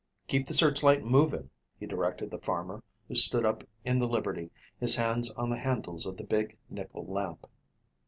"Keep 0.27 0.47
the 0.47 0.55
searchlight 0.55 1.03
moving," 1.05 1.51
he 1.79 1.85
directed 1.85 2.31
the 2.31 2.39
farmer, 2.39 2.81
who 3.07 3.13
stood 3.13 3.45
up 3.45 3.63
in 3.85 3.99
the 3.99 4.07
Liberty, 4.07 4.49
his 4.79 4.95
hands 4.95 5.29
on 5.33 5.51
the 5.51 5.59
handles 5.59 6.07
of 6.07 6.17
the 6.17 6.23
big, 6.23 6.57
nickel 6.71 7.05
lamp. 7.05 7.45